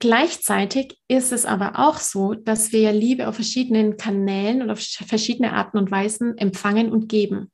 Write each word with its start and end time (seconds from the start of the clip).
Gleichzeitig 0.00 0.98
ist 1.08 1.30
es 1.30 1.44
aber 1.44 1.78
auch 1.78 1.98
so, 1.98 2.32
dass 2.32 2.72
wir 2.72 2.90
Liebe 2.90 3.28
auf 3.28 3.34
verschiedenen 3.34 3.98
Kanälen 3.98 4.62
und 4.62 4.70
auf 4.70 4.80
verschiedene 4.80 5.52
Arten 5.52 5.76
und 5.76 5.90
Weisen 5.90 6.38
empfangen 6.38 6.90
und 6.90 7.08
geben. 7.10 7.52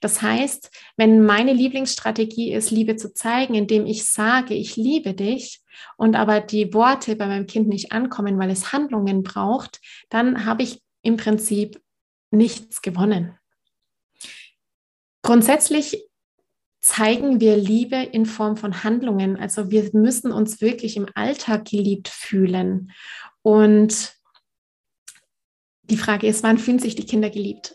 Das 0.00 0.22
heißt, 0.22 0.70
wenn 0.96 1.24
meine 1.24 1.52
Lieblingsstrategie 1.52 2.52
ist, 2.52 2.70
Liebe 2.70 2.96
zu 2.96 3.12
zeigen, 3.12 3.54
indem 3.54 3.84
ich 3.84 4.06
sage, 4.06 4.54
ich 4.54 4.76
liebe 4.76 5.12
dich 5.12 5.60
und 5.98 6.16
aber 6.16 6.40
die 6.40 6.72
Worte 6.72 7.16
bei 7.16 7.26
meinem 7.26 7.46
Kind 7.46 7.68
nicht 7.68 7.92
ankommen, 7.92 8.38
weil 8.38 8.50
es 8.50 8.72
Handlungen 8.72 9.22
braucht, 9.22 9.80
dann 10.08 10.46
habe 10.46 10.62
ich 10.62 10.82
im 11.02 11.18
Prinzip 11.18 11.82
nichts 12.30 12.80
gewonnen. 12.80 13.38
Grundsätzlich 15.22 16.06
zeigen 16.84 17.40
wir 17.40 17.56
Liebe 17.56 17.96
in 17.96 18.26
Form 18.26 18.58
von 18.58 18.84
Handlungen. 18.84 19.38
Also 19.38 19.70
wir 19.70 19.88
müssen 19.94 20.30
uns 20.30 20.60
wirklich 20.60 20.98
im 20.98 21.06
Alltag 21.14 21.64
geliebt 21.64 22.08
fühlen. 22.08 22.92
Und 23.40 24.12
die 25.84 25.96
Frage 25.96 26.26
ist, 26.26 26.42
wann 26.42 26.58
fühlen 26.58 26.78
sich 26.78 26.94
die 26.94 27.06
Kinder 27.06 27.30
geliebt? 27.30 27.74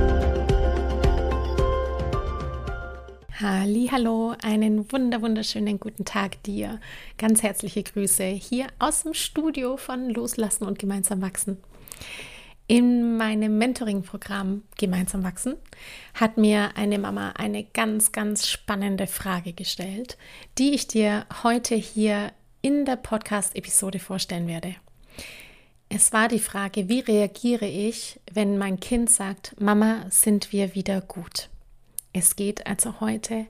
Hallo, 3.43 4.35
einen 4.43 4.91
wunder 4.91 5.23
wunderschönen 5.23 5.79
guten 5.79 6.05
Tag 6.05 6.43
dir. 6.43 6.79
Ganz 7.17 7.41
herzliche 7.41 7.81
Grüße 7.81 8.23
hier 8.23 8.67
aus 8.77 9.01
dem 9.01 9.15
Studio 9.15 9.77
von 9.77 10.11
Loslassen 10.11 10.65
und 10.65 10.77
gemeinsam 10.77 11.23
wachsen. 11.23 11.57
In 12.67 13.17
meinem 13.17 13.57
Mentoring-Programm 13.57 14.61
Gemeinsam 14.77 15.23
wachsen 15.23 15.55
hat 16.13 16.37
mir 16.37 16.77
eine 16.77 16.99
Mama 16.99 17.31
eine 17.31 17.63
ganz, 17.63 18.11
ganz 18.11 18.47
spannende 18.47 19.07
Frage 19.07 19.53
gestellt, 19.53 20.19
die 20.59 20.75
ich 20.75 20.85
dir 20.85 21.25
heute 21.41 21.73
hier 21.73 22.33
in 22.61 22.85
der 22.85 22.97
Podcast-Episode 22.97 23.97
vorstellen 23.97 24.47
werde. 24.47 24.75
Es 25.89 26.13
war 26.13 26.27
die 26.27 26.37
Frage, 26.37 26.89
wie 26.89 26.99
reagiere 26.99 27.65
ich, 27.65 28.19
wenn 28.31 28.59
mein 28.59 28.79
Kind 28.79 29.09
sagt, 29.09 29.59
Mama, 29.59 30.05
sind 30.11 30.53
wir 30.53 30.75
wieder 30.75 31.01
gut? 31.01 31.50
Es 32.13 32.35
geht 32.35 32.67
also 32.67 32.99
heute 32.99 33.47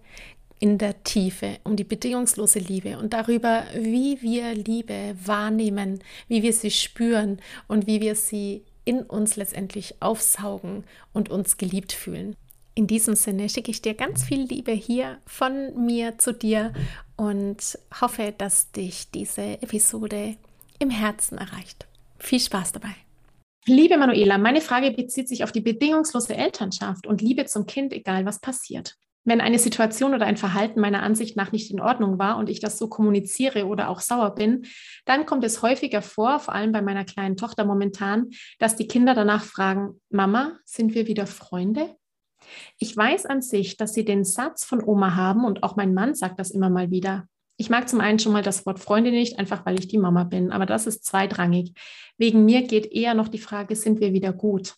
in 0.59 0.77
der 0.77 1.03
Tiefe 1.03 1.57
um 1.63 1.75
die 1.75 1.83
bedingungslose 1.83 2.59
Liebe 2.59 2.99
und 2.99 3.13
darüber, 3.13 3.63
wie 3.73 4.21
wir 4.21 4.53
Liebe 4.53 5.15
wahrnehmen, 5.25 6.03
wie 6.27 6.43
wir 6.43 6.53
sie 6.53 6.69
spüren 6.69 7.41
und 7.67 7.87
wie 7.87 7.99
wir 7.99 8.15
sie 8.15 8.63
in 8.85 9.01
uns 9.01 9.35
letztendlich 9.35 9.95
aufsaugen 10.01 10.83
und 11.13 11.29
uns 11.29 11.57
geliebt 11.57 11.91
fühlen. 11.93 12.35
In 12.75 12.87
diesem 12.87 13.15
Sinne 13.15 13.49
schicke 13.49 13.71
ich 13.71 13.81
dir 13.81 13.95
ganz 13.95 14.23
viel 14.23 14.43
Liebe 14.43 14.71
hier 14.71 15.17
von 15.25 15.85
mir 15.85 16.19
zu 16.19 16.31
dir 16.33 16.73
und 17.17 17.77
hoffe, 17.99 18.33
dass 18.37 18.71
dich 18.71 19.11
diese 19.11 19.61
Episode 19.61 20.35
im 20.79 20.89
Herzen 20.89 21.37
erreicht. 21.37 21.87
Viel 22.17 22.39
Spaß 22.39 22.71
dabei. 22.73 22.95
Liebe 23.67 23.95
Manuela, 23.97 24.39
meine 24.39 24.59
Frage 24.59 24.89
bezieht 24.89 25.27
sich 25.27 25.43
auf 25.43 25.51
die 25.51 25.61
bedingungslose 25.61 26.35
Elternschaft 26.35 27.05
und 27.05 27.21
Liebe 27.21 27.45
zum 27.45 27.67
Kind, 27.67 27.93
egal 27.93 28.25
was 28.25 28.39
passiert. 28.39 28.95
Wenn 29.23 29.39
eine 29.39 29.59
Situation 29.59 30.15
oder 30.15 30.25
ein 30.25 30.37
Verhalten 30.37 30.79
meiner 30.79 31.03
Ansicht 31.03 31.37
nach 31.37 31.51
nicht 31.51 31.69
in 31.69 31.79
Ordnung 31.79 32.17
war 32.17 32.37
und 32.37 32.49
ich 32.49 32.59
das 32.59 32.79
so 32.79 32.89
kommuniziere 32.89 33.67
oder 33.67 33.89
auch 33.89 33.99
sauer 33.99 34.33
bin, 34.33 34.65
dann 35.05 35.27
kommt 35.27 35.43
es 35.43 35.61
häufiger 35.61 36.01
vor, 36.01 36.39
vor 36.39 36.55
allem 36.55 36.71
bei 36.71 36.81
meiner 36.81 37.05
kleinen 37.05 37.37
Tochter 37.37 37.63
momentan, 37.63 38.31
dass 38.57 38.77
die 38.77 38.87
Kinder 38.87 39.13
danach 39.13 39.43
fragen, 39.43 40.01
Mama, 40.09 40.57
sind 40.65 40.95
wir 40.95 41.05
wieder 41.05 41.27
Freunde? 41.27 41.95
Ich 42.79 42.97
weiß 42.97 43.27
an 43.27 43.43
sich, 43.43 43.77
dass 43.77 43.93
sie 43.93 44.05
den 44.05 44.23
Satz 44.23 44.65
von 44.65 44.83
Oma 44.83 45.15
haben 45.15 45.45
und 45.45 45.61
auch 45.61 45.75
mein 45.75 45.93
Mann 45.93 46.15
sagt 46.15 46.39
das 46.39 46.49
immer 46.49 46.71
mal 46.71 46.89
wieder. 46.89 47.27
Ich 47.61 47.69
mag 47.69 47.87
zum 47.87 48.01
einen 48.01 48.17
schon 48.17 48.31
mal 48.31 48.41
das 48.41 48.65
Wort 48.65 48.79
Freunde 48.79 49.11
nicht, 49.11 49.37
einfach 49.37 49.67
weil 49.67 49.77
ich 49.77 49.87
die 49.87 49.99
Mama 49.99 50.23
bin, 50.23 50.51
aber 50.51 50.65
das 50.65 50.87
ist 50.87 51.05
zweitrangig. 51.05 51.73
Wegen 52.17 52.43
mir 52.43 52.63
geht 52.63 52.91
eher 52.91 53.13
noch 53.13 53.27
die 53.27 53.37
Frage, 53.37 53.75
sind 53.75 53.99
wir 53.99 54.13
wieder 54.13 54.33
gut? 54.33 54.73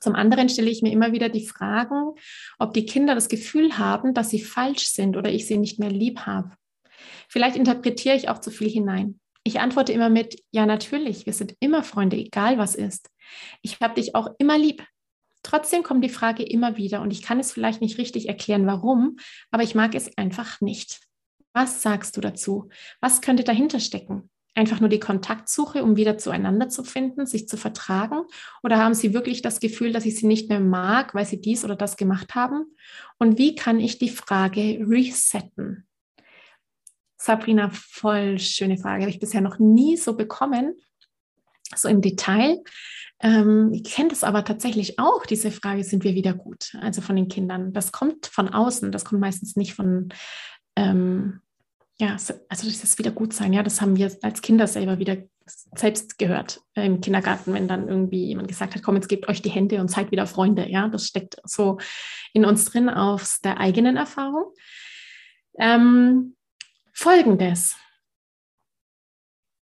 Zum 0.00 0.16
anderen 0.16 0.48
stelle 0.48 0.68
ich 0.68 0.82
mir 0.82 0.90
immer 0.90 1.12
wieder 1.12 1.28
die 1.28 1.46
Fragen, 1.46 2.14
ob 2.58 2.74
die 2.74 2.86
Kinder 2.86 3.14
das 3.14 3.28
Gefühl 3.28 3.78
haben, 3.78 4.14
dass 4.14 4.30
sie 4.30 4.40
falsch 4.40 4.88
sind 4.88 5.16
oder 5.16 5.30
ich 5.30 5.46
sie 5.46 5.58
nicht 5.58 5.78
mehr 5.78 5.92
lieb 5.92 6.22
habe. 6.26 6.50
Vielleicht 7.28 7.54
interpretiere 7.54 8.16
ich 8.16 8.28
auch 8.28 8.40
zu 8.40 8.50
viel 8.50 8.68
hinein. 8.68 9.20
Ich 9.44 9.60
antworte 9.60 9.92
immer 9.92 10.08
mit, 10.08 10.42
ja 10.50 10.66
natürlich, 10.66 11.24
wir 11.24 11.34
sind 11.34 11.54
immer 11.60 11.84
Freunde, 11.84 12.16
egal 12.16 12.58
was 12.58 12.74
ist. 12.74 13.10
Ich 13.62 13.78
habe 13.78 13.94
dich 13.94 14.16
auch 14.16 14.30
immer 14.38 14.58
lieb. 14.58 14.84
Trotzdem 15.44 15.84
kommt 15.84 16.02
die 16.02 16.08
Frage 16.08 16.42
immer 16.42 16.76
wieder 16.76 17.00
und 17.00 17.12
ich 17.12 17.22
kann 17.22 17.38
es 17.38 17.52
vielleicht 17.52 17.80
nicht 17.80 17.96
richtig 17.96 18.26
erklären, 18.26 18.66
warum, 18.66 19.18
aber 19.52 19.62
ich 19.62 19.76
mag 19.76 19.94
es 19.94 20.10
einfach 20.18 20.60
nicht. 20.60 21.05
Was 21.56 21.80
sagst 21.80 22.14
du 22.18 22.20
dazu? 22.20 22.68
Was 23.00 23.22
könnte 23.22 23.42
dahinter 23.42 23.80
stecken? 23.80 24.28
Einfach 24.54 24.80
nur 24.80 24.90
die 24.90 25.00
Kontaktsuche, 25.00 25.82
um 25.82 25.96
wieder 25.96 26.18
zueinander 26.18 26.68
zu 26.68 26.84
finden, 26.84 27.24
sich 27.24 27.48
zu 27.48 27.56
vertragen? 27.56 28.24
Oder 28.62 28.76
haben 28.76 28.92
Sie 28.92 29.14
wirklich 29.14 29.40
das 29.40 29.58
Gefühl, 29.58 29.90
dass 29.90 30.04
ich 30.04 30.16
Sie 30.16 30.26
nicht 30.26 30.50
mehr 30.50 30.60
mag, 30.60 31.14
weil 31.14 31.24
Sie 31.24 31.40
dies 31.40 31.64
oder 31.64 31.74
das 31.74 31.96
gemacht 31.96 32.34
haben? 32.34 32.76
Und 33.18 33.38
wie 33.38 33.54
kann 33.54 33.80
ich 33.80 33.96
die 33.96 34.10
Frage 34.10 34.84
resetten? 34.86 35.88
Sabrina, 37.16 37.70
voll 37.72 38.38
schöne 38.38 38.76
Frage. 38.76 39.04
Habe 39.04 39.10
ich 39.10 39.18
bisher 39.18 39.40
noch 39.40 39.58
nie 39.58 39.96
so 39.96 40.14
bekommen, 40.14 40.74
so 41.74 41.88
im 41.88 42.02
Detail. 42.02 42.62
Ähm, 43.20 43.70
ich 43.72 43.84
kenne 43.84 44.10
das 44.10 44.24
aber 44.24 44.44
tatsächlich 44.44 44.98
auch, 44.98 45.24
diese 45.24 45.50
Frage, 45.50 45.84
sind 45.84 46.04
wir 46.04 46.12
wieder 46.12 46.34
gut? 46.34 46.76
Also 46.82 47.00
von 47.00 47.16
den 47.16 47.28
Kindern. 47.28 47.72
Das 47.72 47.92
kommt 47.92 48.26
von 48.26 48.50
außen, 48.50 48.92
das 48.92 49.06
kommt 49.06 49.22
meistens 49.22 49.56
nicht 49.56 49.72
von, 49.72 50.10
ähm, 50.76 51.40
ja, 51.98 52.12
also 52.12 52.68
dieses 52.68 52.98
Wiedergutsein, 52.98 53.52
ja, 53.52 53.62
das 53.62 53.80
haben 53.80 53.96
wir 53.96 54.14
als 54.22 54.42
Kinder 54.42 54.66
selber 54.66 54.98
wieder 54.98 55.16
selbst 55.46 56.18
gehört 56.18 56.60
äh, 56.74 56.84
im 56.84 57.00
Kindergarten, 57.00 57.54
wenn 57.54 57.68
dann 57.68 57.88
irgendwie 57.88 58.26
jemand 58.26 58.48
gesagt 58.48 58.74
hat, 58.74 58.82
komm, 58.82 58.96
jetzt 58.96 59.08
gebt 59.08 59.28
euch 59.28 59.42
die 59.42 59.50
Hände 59.50 59.80
und 59.80 59.90
seid 59.90 60.10
wieder 60.10 60.26
Freunde, 60.26 60.68
ja, 60.68 60.88
das 60.88 61.06
steckt 61.06 61.36
so 61.44 61.78
in 62.32 62.44
uns 62.44 62.64
drin 62.66 62.88
aus 62.88 63.40
der 63.40 63.58
eigenen 63.58 63.96
Erfahrung. 63.96 64.52
Ähm, 65.58 66.36
Folgendes, 66.92 67.76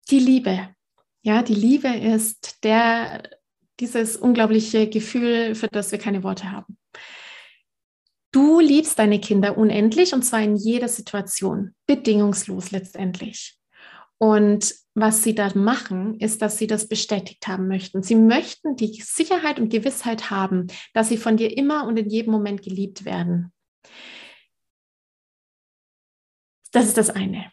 die 0.09 0.19
Liebe, 0.19 0.75
ja, 1.21 1.41
die 1.41 1.55
Liebe 1.55 1.88
ist 1.88 2.63
der, 2.63 3.29
dieses 3.79 4.17
unglaubliche 4.17 4.89
Gefühl, 4.89 5.55
für 5.55 5.67
das 5.67 5.91
wir 5.91 5.99
keine 5.99 6.23
Worte 6.23 6.51
haben. 6.51 6.77
Du 8.31 8.59
liebst 8.59 8.97
deine 8.97 9.19
Kinder 9.19 9.57
unendlich 9.57 10.13
und 10.13 10.24
zwar 10.24 10.42
in 10.42 10.56
jeder 10.56 10.88
Situation, 10.88 11.75
bedingungslos 11.86 12.72
letztendlich. 12.72 13.57
Und 14.18 14.74
was 14.94 15.24
sie 15.24 15.33
da 15.33 15.51
machen, 15.56 16.19
ist, 16.19 16.42
dass 16.42 16.57
sie 16.57 16.68
das 16.68 16.88
bestätigt 16.88 17.48
haben 17.48 17.68
möchten. 17.68 18.04
Sie 18.04 18.16
möchten 18.16 18.75
die 18.75 19.01
Sicherheit 19.01 19.60
und 19.60 19.69
Gewissheit 19.69 20.30
haben, 20.30 20.68
dass 20.94 21.10
sie 21.10 21.18
von 21.18 21.38
dir 21.38 21.57
immer 21.57 21.88
und 21.88 21.98
in 21.98 22.10
jedem 22.10 22.31
Moment 22.31 22.62
geliebt 22.62 23.04
werden. 23.04 23.51
Das 26.72 26.86
ist 26.86 26.98
das 26.98 27.10
eine. 27.10 27.51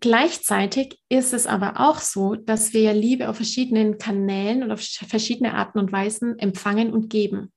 Gleichzeitig 0.00 0.98
ist 1.08 1.32
es 1.32 1.46
aber 1.46 1.80
auch 1.80 1.98
so, 1.98 2.34
dass 2.34 2.72
wir 2.72 2.92
Liebe 2.94 3.28
auf 3.28 3.36
verschiedenen 3.36 3.98
Kanälen 3.98 4.62
und 4.62 4.70
auf 4.70 4.80
verschiedene 4.80 5.54
Arten 5.54 5.78
und 5.78 5.92
Weisen 5.92 6.38
empfangen 6.38 6.92
und 6.92 7.10
geben. 7.10 7.52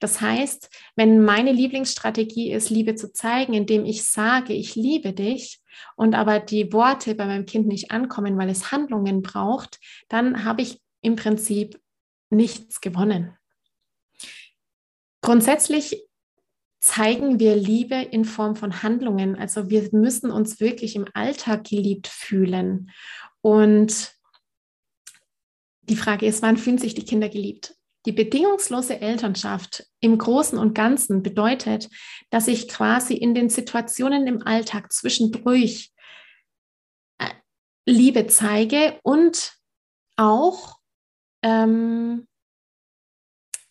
Das 0.00 0.20
heißt, 0.20 0.70
wenn 0.94 1.24
meine 1.24 1.52
Lieblingsstrategie 1.52 2.52
ist, 2.52 2.70
Liebe 2.70 2.94
zu 2.94 3.12
zeigen, 3.12 3.54
indem 3.54 3.84
ich 3.84 4.04
sage, 4.04 4.52
ich 4.52 4.74
liebe 4.74 5.12
dich 5.12 5.60
und 5.96 6.14
aber 6.14 6.38
die 6.38 6.72
Worte 6.72 7.14
bei 7.14 7.26
meinem 7.26 7.46
Kind 7.46 7.66
nicht 7.66 7.90
ankommen, 7.90 8.36
weil 8.36 8.50
es 8.50 8.72
Handlungen 8.72 9.22
braucht, 9.22 9.78
dann 10.08 10.44
habe 10.44 10.62
ich 10.62 10.80
im 11.00 11.16
Prinzip 11.16 11.80
nichts 12.30 12.80
gewonnen. 12.80 13.36
Grundsätzlich 15.22 16.06
zeigen 16.80 17.40
wir 17.40 17.56
Liebe 17.56 17.96
in 17.96 18.24
Form 18.24 18.54
von 18.54 18.82
Handlungen. 18.82 19.36
Also 19.36 19.70
wir 19.70 19.88
müssen 19.92 20.30
uns 20.30 20.60
wirklich 20.60 20.94
im 20.94 21.06
Alltag 21.14 21.64
geliebt 21.64 22.06
fühlen. 22.06 22.90
Und 23.40 24.14
die 25.82 25.96
Frage 25.96 26.26
ist, 26.26 26.42
wann 26.42 26.56
fühlen 26.56 26.78
sich 26.78 26.94
die 26.94 27.04
Kinder 27.04 27.28
geliebt? 27.28 27.74
Die 28.06 28.12
bedingungslose 28.12 29.00
Elternschaft 29.00 29.84
im 30.00 30.16
Großen 30.16 30.58
und 30.58 30.74
Ganzen 30.74 31.24
bedeutet, 31.24 31.90
dass 32.30 32.46
ich 32.46 32.68
quasi 32.68 33.14
in 33.14 33.34
den 33.34 33.50
Situationen 33.50 34.28
im 34.28 34.46
Alltag 34.46 34.92
zwischendurch 34.92 35.92
äh, 37.18 37.28
Liebe 37.84 38.28
zeige 38.28 39.00
und 39.02 39.56
auch 40.16 40.78
ähm, 41.42 42.28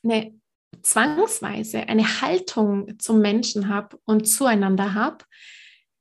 eine 0.04 0.40
zwangsweise 0.82 1.88
eine 1.88 2.22
Haltung 2.22 3.00
zum 3.00 3.22
Menschen 3.22 3.70
habe 3.70 3.98
und 4.04 4.28
zueinander 4.28 4.94
habe 4.94 5.24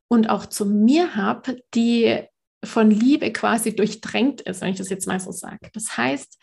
und 0.09 0.29
auch 0.29 0.47
zu 0.47 0.67
mir 0.67 1.15
habe, 1.15 1.63
die 1.73 2.23
von 2.65 2.91
Liebe 2.91 3.33
quasi 3.33 3.77
durchdrängt 3.77 4.41
ist, 4.41 4.61
wenn 4.61 4.71
ich 4.71 4.79
das 4.79 4.91
jetzt 4.91 5.07
mal 5.07 5.21
so 5.21 5.31
sage. 5.31 5.71
Das 5.73 5.97
heißt, 5.97 6.39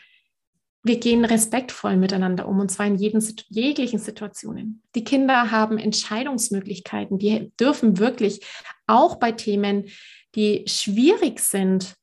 wir 0.84 1.00
gehen 1.00 1.26
respektvoll 1.26 1.98
miteinander 1.98 2.48
um 2.48 2.60
und 2.60 2.70
zwar 2.70 2.88
in 2.88 2.96
jeden, 2.96 3.24
jeglichen 3.50 4.00
Situationen. 4.00 4.82
Die 4.96 5.04
Kinder 5.04 5.52
haben 5.52 5.78
Entscheidungsmöglichkeiten, 5.78 7.20
die 7.20 7.52
dürfen 7.60 8.00
wirklich 8.00 8.42
auch 8.88 9.16
bei 9.16 9.32
Themen, 9.32 9.86
die 10.36 10.64
schwierig 10.68 11.40
sind, 11.40 11.96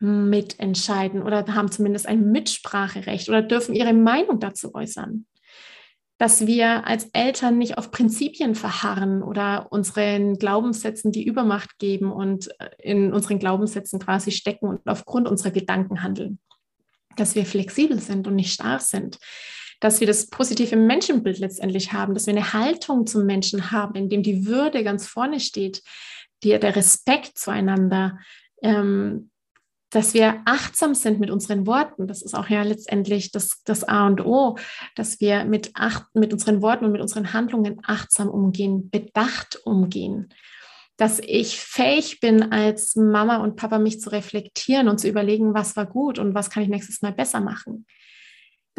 mitentscheiden 0.00 1.22
oder 1.22 1.46
haben 1.54 1.70
zumindest 1.70 2.06
ein 2.06 2.30
Mitspracherecht 2.30 3.28
oder 3.28 3.42
dürfen 3.42 3.74
ihre 3.74 3.92
Meinung 3.92 4.40
dazu 4.40 4.74
äußern 4.74 5.26
dass 6.20 6.46
wir 6.46 6.86
als 6.86 7.08
Eltern 7.14 7.56
nicht 7.56 7.78
auf 7.78 7.90
Prinzipien 7.90 8.54
verharren 8.54 9.22
oder 9.22 9.68
unseren 9.70 10.34
Glaubenssätzen 10.34 11.12
die 11.12 11.24
Übermacht 11.24 11.78
geben 11.78 12.12
und 12.12 12.50
äh, 12.60 12.68
in 12.78 13.14
unseren 13.14 13.38
Glaubenssätzen 13.38 13.98
quasi 13.98 14.30
stecken 14.30 14.68
und 14.68 14.86
aufgrund 14.86 15.26
unserer 15.26 15.50
Gedanken 15.50 16.02
handeln. 16.02 16.38
Dass 17.16 17.34
wir 17.34 17.44
flexibel 17.46 18.00
sind 18.00 18.26
und 18.26 18.36
nicht 18.36 18.52
starr 18.52 18.80
sind. 18.80 19.18
Dass 19.80 20.00
wir 20.00 20.06
das 20.06 20.28
positive 20.28 20.76
Menschenbild 20.76 21.38
letztendlich 21.38 21.92
haben, 21.92 22.14
dass 22.14 22.26
wir 22.26 22.34
eine 22.34 22.52
Haltung 22.52 23.06
zum 23.06 23.26
Menschen 23.26 23.70
haben, 23.70 23.94
in 23.94 24.08
dem 24.08 24.22
die 24.22 24.46
Würde 24.46 24.84
ganz 24.84 25.06
vorne 25.06 25.40
steht, 25.40 25.82
die, 26.42 26.58
der 26.58 26.76
Respekt 26.76 27.38
zueinander, 27.38 28.18
ähm, 28.62 29.30
dass 29.90 30.14
wir 30.14 30.42
achtsam 30.44 30.94
sind 30.94 31.18
mit 31.18 31.30
unseren 31.30 31.66
Worten. 31.66 32.06
Das 32.06 32.22
ist 32.22 32.34
auch 32.34 32.48
ja 32.48 32.62
letztendlich 32.62 33.32
das, 33.32 33.62
das 33.64 33.84
A 33.84 34.06
und 34.06 34.24
O, 34.24 34.56
dass 34.94 35.20
wir 35.20 35.44
mit, 35.44 35.72
acht, 35.74 36.04
mit 36.14 36.32
unseren 36.32 36.62
Worten 36.62 36.84
und 36.84 36.92
mit 36.92 37.00
unseren 37.00 37.32
Handlungen 37.32 37.80
achtsam 37.82 38.28
umgehen, 38.28 38.88
bedacht 38.90 39.60
umgehen. 39.64 40.32
Dass 41.00 41.18
ich 41.18 41.58
fähig 41.58 42.20
bin, 42.20 42.52
als 42.52 42.94
Mama 42.94 43.38
und 43.38 43.56
Papa 43.56 43.78
mich 43.78 44.00
zu 44.00 44.12
reflektieren 44.12 44.86
und 44.88 44.98
zu 44.98 45.08
überlegen, 45.08 45.54
was 45.54 45.74
war 45.74 45.86
gut 45.86 46.18
und 46.18 46.34
was 46.34 46.50
kann 46.50 46.62
ich 46.62 46.68
nächstes 46.68 47.00
Mal 47.00 47.12
besser 47.12 47.40
machen 47.40 47.86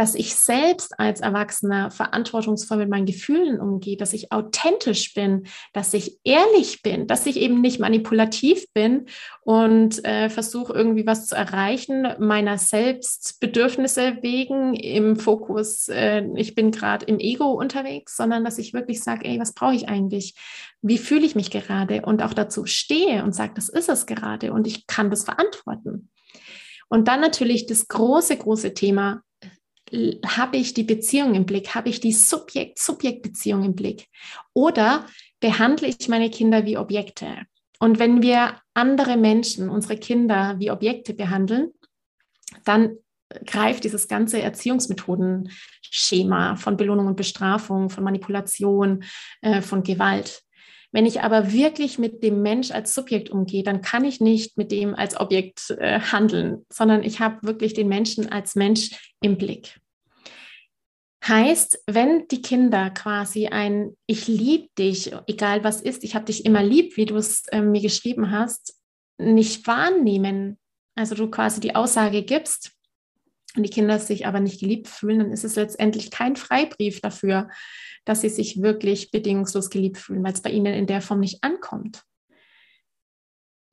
dass 0.02 0.16
ich 0.16 0.34
selbst 0.34 1.00
als 1.00 1.22
Erwachsener 1.22 1.92
verantwortungsvoll 1.92 2.78
mit 2.78 2.90
meinen 2.90 3.06
Gefühlen 3.06 3.60
umgehe, 3.60 3.98
dass 3.98 4.14
ich 4.14 4.32
authentisch 4.32 5.14
bin, 5.14 5.46
dass 5.74 5.94
ich 5.94 6.18
ehrlich 6.24 6.82
bin, 6.82 7.06
dass 7.06 7.28
ich 7.28 7.38
eben 7.38 7.62
nicht 7.62 7.80
manipulativ 7.80 8.66
bin 8.74 9.06
und 9.42 10.04
äh, 10.04 10.32
versuche 10.32 10.74
irgendwie 10.74 11.06
was 11.06 11.28
zu 11.28 11.36
erreichen, 11.36 12.16
meiner 12.18 12.58
Selbstbedürfnisse 12.58 14.18
wegen 14.24 14.74
im 14.74 15.18
Fokus, 15.18 15.88
äh, 15.88 16.24
ich 16.36 16.56
bin 16.56 16.72
gerade 16.72 17.06
im 17.06 17.20
Ego 17.20 17.52
unterwegs, 17.52 18.18
sondern 18.18 18.44
dass 18.44 18.58
ich 18.58 18.74
wirklich 18.74 19.04
sage, 19.04 19.26
ey, 19.26 19.40
was 19.40 19.54
brauche 19.54 19.76
ich 19.76 19.88
eigentlich? 19.88 20.34
Wie 20.82 20.98
fühle 20.98 21.28
ich 21.28 21.36
mich 21.36 21.52
gerade? 21.52 22.02
Und 22.02 22.24
auch 22.24 22.34
dazu 22.34 22.66
stehe 22.66 23.24
und 23.24 23.36
sage, 23.36 23.54
das 23.54 23.70
ist 23.70 23.88
es 23.88 24.08
gerade 24.08 24.52
und 24.52 24.66
ich 24.66 24.88
kann 24.88 25.12
das 25.12 25.26
verantworten. 25.26 26.10
Und 26.90 27.08
dann 27.08 27.22
natürlich 27.22 27.68
das 27.68 27.88
große, 27.88 28.36
große 28.36 28.74
Thema 28.74 29.22
habe 30.26 30.58
ich 30.58 30.74
die 30.74 30.84
Beziehung 30.84 31.36
im 31.36 31.46
Blick? 31.46 31.76
Habe 31.76 31.90
ich 31.90 32.00
die 32.00 32.14
Subjekt-Subjekt-Beziehung 32.14 33.64
im 33.64 33.76
Blick? 33.76 34.08
Oder 34.54 35.06
behandle 35.40 35.88
ich 35.88 36.08
meine 36.08 36.30
Kinder 36.30 36.66
wie 36.66 36.78
Objekte? 36.78 37.46
Und 37.80 38.00
wenn 38.00 38.22
wir 38.22 38.56
andere 38.74 39.18
Menschen, 39.18 39.70
unsere 39.70 39.98
Kinder 39.98 40.56
wie 40.60 40.72
Objekte 40.72 41.14
behandeln, 41.14 41.72
dann 42.64 42.98
greift 43.46 43.84
dieses 43.84 44.08
ganze 44.08 44.42
Erziehungsmethodenschema 44.42 46.56
von 46.56 46.78
Belohnung 46.78 47.08
und 47.08 47.18
Bestrafung, 47.18 47.90
von 47.90 48.04
Manipulation, 48.04 49.04
äh, 49.42 49.62
von 49.62 49.84
Gewalt. 49.84 50.42
Wenn 50.92 51.06
ich 51.06 51.22
aber 51.22 51.54
wirklich 51.54 51.98
mit 51.98 52.22
dem 52.22 52.42
Mensch 52.42 52.72
als 52.72 52.94
Subjekt 52.94 53.30
umgehe, 53.30 53.64
dann 53.64 53.82
kann 53.82 54.04
ich 54.04 54.20
nicht 54.20 54.58
mit 54.58 54.72
dem 54.72 54.94
als 54.94 55.20
Objekt 55.20 55.70
äh, 55.80 56.00
handeln, 56.00 56.66
sondern 56.72 57.04
ich 57.04 57.20
habe 57.20 57.48
wirklich 57.48 57.74
den 57.74 57.88
Menschen 57.88 58.32
als 58.32 58.56
Mensch 58.56 59.14
im 59.22 59.38
Blick. 59.38 59.80
Heißt, 61.26 61.84
wenn 61.88 62.28
die 62.30 62.42
Kinder 62.42 62.90
quasi 62.90 63.48
ein 63.48 63.96
Ich 64.08 64.28
liebe 64.28 64.70
dich, 64.78 65.14
egal 65.28 65.64
was 65.64 65.80
ist, 65.80 66.04
ich 66.04 66.16
habe 66.16 66.26
dich 66.26 66.46
immer 66.46 66.64
lieb, 66.64 66.98
wie 66.98 67.06
du 67.06 67.16
es 67.16 67.46
äh, 67.48 67.62
mir 67.62 67.82
geschrieben 67.82 68.32
hast, 68.32 68.76
nicht 69.18 69.68
wahrnehmen, 69.68 70.58
also 70.96 71.16
du 71.16 71.30
quasi 71.30 71.62
die 71.62 71.76
Aussage 71.76 72.24
gibst 72.24 72.72
und 73.56 73.64
die 73.64 73.70
Kinder 73.70 74.00
sich 74.00 74.26
aber 74.26 74.40
nicht 74.40 74.60
geliebt 74.60 74.88
fühlen, 74.88 75.20
dann 75.20 75.32
ist 75.32 75.44
es 75.44 75.56
letztendlich 75.56 76.12
kein 76.12 76.36
Freibrief 76.36 77.02
dafür, 77.02 77.50
dass 78.06 78.22
sie 78.22 78.30
sich 78.30 78.62
wirklich 78.62 79.12
bedingungslos 79.12 79.70
geliebt 79.70 79.98
fühlen, 79.98 80.24
weil 80.24 80.34
es 80.34 80.42
bei 80.42 80.52
ihnen 80.52 80.74
in 80.74 80.88
der 80.88 81.02
Form 81.02 81.20
nicht 81.20 81.44
ankommt. 81.44 82.04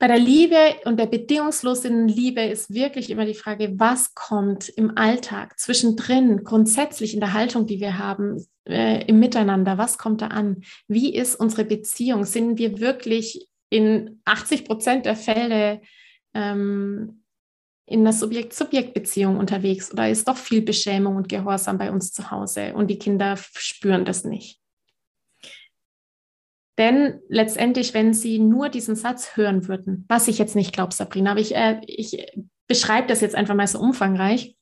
Bei 0.00 0.06
der 0.06 0.18
Liebe 0.18 0.56
und 0.84 0.96
der 0.96 1.06
bedingungslosen 1.06 2.06
Liebe 2.06 2.42
ist 2.42 2.72
wirklich 2.72 3.10
immer 3.10 3.26
die 3.26 3.34
Frage, 3.34 3.74
was 3.78 4.14
kommt 4.14 4.68
im 4.68 4.96
Alltag 4.96 5.58
zwischendrin, 5.58 6.44
grundsätzlich 6.44 7.14
in 7.14 7.20
der 7.20 7.32
Haltung, 7.32 7.66
die 7.66 7.80
wir 7.80 7.98
haben, 7.98 8.46
äh, 8.68 9.04
im 9.06 9.18
Miteinander, 9.18 9.76
was 9.76 9.98
kommt 9.98 10.22
da 10.22 10.28
an? 10.28 10.62
Wie 10.86 11.12
ist 11.12 11.34
unsere 11.34 11.64
Beziehung? 11.64 12.24
Sind 12.24 12.58
wir 12.58 12.78
wirklich 12.78 13.48
in 13.70 14.20
80 14.24 14.66
Prozent 14.66 15.04
der 15.04 15.16
Fälle 15.16 15.80
ähm, 16.32 17.17
in 17.88 18.00
einer 18.00 18.12
Subjekt-Subjekt-Beziehung 18.12 19.38
unterwegs 19.38 19.92
oder 19.92 20.10
ist 20.10 20.28
doch 20.28 20.36
viel 20.36 20.62
Beschämung 20.62 21.16
und 21.16 21.28
Gehorsam 21.28 21.78
bei 21.78 21.90
uns 21.90 22.12
zu 22.12 22.30
Hause 22.30 22.74
und 22.74 22.88
die 22.88 22.98
Kinder 22.98 23.36
spüren 23.36 24.04
das 24.04 24.24
nicht? 24.24 24.60
Denn 26.76 27.20
letztendlich, 27.28 27.94
wenn 27.94 28.14
sie 28.14 28.38
nur 28.38 28.68
diesen 28.68 28.94
Satz 28.94 29.36
hören 29.36 29.66
würden, 29.66 30.04
was 30.08 30.28
ich 30.28 30.38
jetzt 30.38 30.54
nicht 30.54 30.72
glaube, 30.72 30.94
Sabrina, 30.94 31.32
aber 31.32 31.40
ich, 31.40 31.54
äh, 31.56 31.80
ich 31.86 32.24
beschreibe 32.68 33.08
das 33.08 33.20
jetzt 33.20 33.34
einfach 33.34 33.56
mal 33.56 33.66
so 33.66 33.80
umfangreich, 33.80 34.54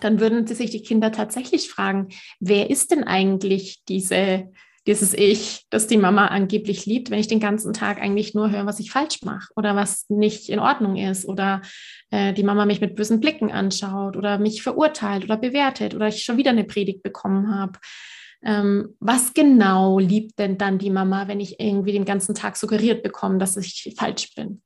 dann 0.00 0.20
würden 0.20 0.46
sie 0.46 0.54
sich 0.54 0.70
die 0.70 0.82
Kinder 0.82 1.10
tatsächlich 1.10 1.68
fragen, 1.68 2.08
wer 2.38 2.70
ist 2.70 2.92
denn 2.92 3.02
eigentlich 3.02 3.82
diese, 3.88 4.52
dieses 4.88 5.14
Ich, 5.14 5.66
das 5.70 5.86
die 5.86 5.98
Mama 5.98 6.26
angeblich 6.26 6.86
liebt, 6.86 7.10
wenn 7.10 7.20
ich 7.20 7.28
den 7.28 7.38
ganzen 7.38 7.72
Tag 7.72 8.00
eigentlich 8.00 8.34
nur 8.34 8.50
höre, 8.50 8.66
was 8.66 8.80
ich 8.80 8.90
falsch 8.90 9.22
mache 9.22 9.52
oder 9.54 9.76
was 9.76 10.06
nicht 10.08 10.48
in 10.48 10.58
Ordnung 10.58 10.96
ist 10.96 11.28
oder 11.28 11.62
äh, 12.10 12.32
die 12.32 12.42
Mama 12.42 12.66
mich 12.66 12.80
mit 12.80 12.96
bösen 12.96 13.20
Blicken 13.20 13.52
anschaut 13.52 14.16
oder 14.16 14.38
mich 14.38 14.62
verurteilt 14.62 15.24
oder 15.24 15.36
bewertet 15.36 15.94
oder 15.94 16.08
ich 16.08 16.24
schon 16.24 16.38
wieder 16.38 16.50
eine 16.50 16.64
Predigt 16.64 17.04
bekommen 17.04 17.54
habe 17.54 17.78
ähm, 18.42 18.94
was 19.00 19.34
genau 19.34 19.98
liebt 19.98 20.38
denn 20.38 20.58
dann 20.58 20.78
die 20.78 20.90
Mama, 20.90 21.28
wenn 21.28 21.40
ich 21.40 21.58
irgendwie 21.58 21.92
den 21.92 22.04
ganzen 22.04 22.34
Tag 22.34 22.56
suggeriert 22.56 23.02
bekomme, 23.02 23.38
dass 23.38 23.56
ich 23.56 23.94
falsch 23.98 24.34
bin? 24.34 24.62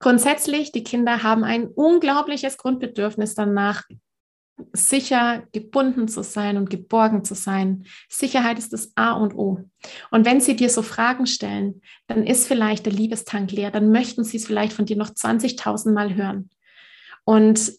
Grundsätzlich, 0.00 0.72
die 0.72 0.84
Kinder 0.84 1.22
haben 1.22 1.44
ein 1.44 1.68
unglaubliches 1.68 2.58
Grundbedürfnis 2.58 3.34
danach, 3.34 3.84
sicher 4.72 5.44
gebunden 5.52 6.08
zu 6.08 6.22
sein 6.22 6.56
und 6.56 6.70
geborgen 6.70 7.24
zu 7.24 7.34
sein. 7.34 7.86
Sicherheit 8.08 8.58
ist 8.58 8.72
das 8.72 8.92
A 8.94 9.12
und 9.12 9.34
O. 9.34 9.60
Und 10.10 10.24
wenn 10.24 10.40
sie 10.40 10.56
dir 10.56 10.70
so 10.70 10.82
Fragen 10.82 11.26
stellen, 11.26 11.82
dann 12.06 12.26
ist 12.26 12.46
vielleicht 12.46 12.86
der 12.86 12.92
Liebestank 12.92 13.50
leer, 13.52 13.70
dann 13.70 13.90
möchten 13.90 14.24
sie 14.24 14.36
es 14.36 14.46
vielleicht 14.46 14.72
von 14.72 14.86
dir 14.86 14.96
noch 14.96 15.10
20.000 15.10 15.92
Mal 15.92 16.14
hören. 16.14 16.50
Und 17.24 17.72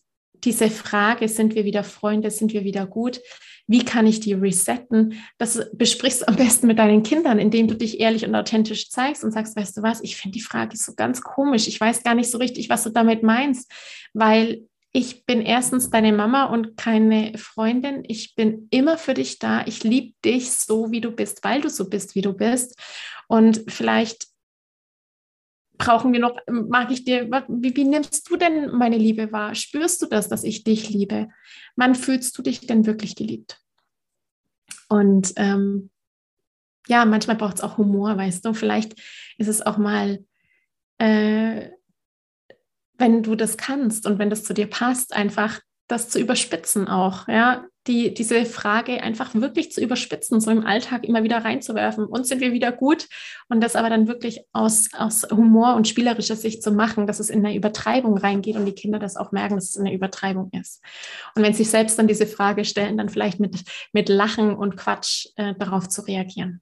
diese 0.44 0.70
Frage, 0.70 1.28
sind 1.28 1.56
wir 1.56 1.66
wieder 1.66 1.84
Freunde, 1.84 2.30
sind 2.30 2.54
wir 2.54 2.64
wieder 2.64 2.86
gut, 2.86 3.22
wie 3.68 3.84
kann 3.84 4.06
ich 4.06 4.20
die 4.20 4.34
resetten? 4.34 5.16
Das 5.40 5.72
besprichst 5.74 6.22
du 6.22 6.28
am 6.28 6.36
besten 6.36 6.68
mit 6.68 6.78
deinen 6.78 7.02
Kindern, 7.02 7.40
indem 7.40 7.68
du 7.68 7.76
dich 7.76 8.00
ehrlich 8.00 8.26
und 8.26 8.36
authentisch 8.36 8.90
zeigst 8.92 9.24
und 9.24 9.32
sagst, 9.32 9.56
weißt 9.56 9.78
du 9.78 9.82
was, 9.82 10.02
ich 10.04 10.18
finde 10.18 10.38
die 10.38 10.44
Frage 10.44 10.78
so 10.78 10.94
ganz 10.94 11.22
komisch. 11.22 11.68
Ich 11.68 11.82
weiß 11.82 12.04
gar 12.04 12.14
nicht 12.14 12.30
so 12.30 12.38
richtig, 12.38 12.70
was 12.70 12.84
du 12.84 12.92
damit 12.92 13.24
meinst, 13.24 13.72
weil 14.14 14.68
ich 14.96 15.26
bin 15.26 15.42
erstens 15.42 15.90
deine 15.90 16.14
Mama 16.14 16.46
und 16.46 16.78
keine 16.78 17.38
Freundin. 17.38 18.06
Ich 18.08 18.34
bin 18.34 18.70
immer 18.72 18.98
für 18.98 19.14
dich 19.14 19.40
da. 19.40 19.68
Ich 19.68 19.84
liebe 19.84 20.16
dich 20.24 20.54
so, 20.54 20.90
wie 20.90 21.02
du 21.02 21.12
bist, 21.12 21.44
weil 21.44 21.60
du 21.60 21.70
so 21.70 21.90
bist, 21.90 22.16
wie 22.16 22.22
du 22.22 22.32
bist. 22.32 22.80
Und 23.28 23.66
vielleicht 23.68 24.28
brauchen 25.78 26.14
wir 26.14 26.22
noch, 26.22 26.40
mag 26.48 26.92
ich 26.92 27.04
dir, 27.04 27.30
wie, 27.50 27.76
wie, 27.76 27.84
nimmst 27.84 28.30
du 28.30 28.38
denn 28.38 28.72
meine 28.72 28.98
Liebe 28.98 29.34
wahr? 29.34 29.54
Spürst 29.54 30.02
du 30.02 30.06
das, 30.06 30.30
dass 30.30 30.46
ich 30.46 30.64
dich 30.64 30.90
liebe? 30.90 31.28
Wann 31.76 31.94
fühlst 31.94 32.38
du 32.38 32.42
dich 32.42 32.62
denn 32.62 32.86
wirklich 32.86 33.18
geliebt? 33.18 33.60
Und 34.88 35.34
ähm, 35.36 35.90
ja, 36.88 37.04
manchmal 37.04 37.36
braucht 37.36 37.56
es 37.56 37.62
auch 37.64 37.78
Humor, 37.78 38.16
weißt 38.16 38.46
du. 38.46 38.54
Vielleicht 38.54 38.98
ist 39.38 39.50
es 39.50 39.62
auch 39.62 39.78
mal, 39.78 40.24
äh, 41.00 41.72
wenn 42.98 43.24
du 43.24 43.36
das 43.36 43.58
kannst 43.58 44.06
und 44.06 44.20
wenn 44.20 44.30
das 44.30 44.44
zu 44.44 44.54
dir 44.54 44.68
passt, 44.68 45.16
einfach 45.16 45.60
das 45.88 46.10
zu 46.10 46.20
überspitzen 46.20 46.88
auch, 46.88 47.28
ja, 47.28 47.66
die, 47.88 48.14
diese 48.14 48.46
Frage 48.46 49.04
einfach 49.04 49.36
wirklich 49.36 49.72
zu 49.72 49.82
überspitzen, 49.82 50.40
so 50.40 50.50
im 50.50 50.66
Alltag 50.66 51.04
immer 51.04 51.24
wieder 51.24 51.38
reinzuwerfen. 51.38 52.06
Und 52.06 52.26
sind 52.26 52.42
wir 52.42 52.52
wieder 52.52 52.72
gut? 52.72 53.08
Und 53.48 53.62
das 53.62 53.76
aber 53.76 53.90
dann 53.90 54.08
wirklich 54.08 54.42
aus, 54.54 54.90
aus 54.98 55.28
Humor 55.30 55.76
und 55.76 55.88
spielerischer 55.88 56.36
Sicht 56.36 56.64
zu 56.64 56.72
machen, 56.72 57.06
dass 57.06 57.20
es 57.20 57.30
in 57.30 57.46
eine 57.46 57.56
Übertreibung 57.56 58.18
reingeht 58.18 58.56
und 58.56 58.66
die 58.66 58.74
Kinder 58.74 58.98
das 58.98 59.18
auch 59.18 59.32
merken, 59.32 59.56
dass 59.56 59.70
es 59.70 59.78
eine 59.78 59.94
Übertreibung 59.94 60.50
ist. 60.52 60.82
Und 61.36 61.44
wenn 61.44 61.54
sie 61.54 61.64
sich 61.64 61.70
selbst 61.70 62.00
dann 62.00 62.08
diese 62.08 62.26
Frage 62.26 62.66
stellen, 62.66 62.98
dann 62.98 63.10
vielleicht 63.10 63.40
mit, 63.40 63.64
mit 63.94 64.10
Lachen 64.10 64.56
und 64.56 64.78
Quatsch 64.78 65.28
äh, 65.36 65.54
darauf 65.56 65.88
zu 65.88 66.02
reagieren. 66.02 66.62